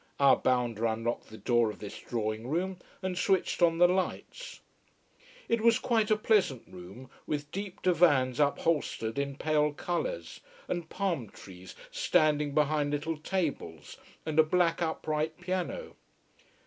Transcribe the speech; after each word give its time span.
Our 0.19 0.35
bounder 0.35 0.87
unlocked 0.87 1.29
the 1.29 1.37
door 1.37 1.69
of 1.69 1.77
this 1.77 1.99
drawing 1.99 2.47
room, 2.47 2.79
and 3.03 3.15
switched 3.15 3.61
on 3.61 3.77
the 3.77 3.87
lights. 3.87 4.61
It 5.47 5.61
was 5.61 5.77
quite 5.77 6.09
a 6.09 6.15
pleasant 6.17 6.63
room, 6.67 7.07
with 7.27 7.51
deep 7.51 7.83
divans 7.83 8.39
upholstered 8.39 9.19
in 9.19 9.35
pale 9.35 9.71
colours, 9.73 10.39
and 10.67 10.89
palm 10.89 11.29
trees 11.29 11.75
standing 11.91 12.55
behind 12.55 12.89
little 12.89 13.17
tables, 13.19 13.97
and 14.25 14.39
a 14.39 14.43
black 14.43 14.81
upright 14.81 15.39
piano. 15.39 15.93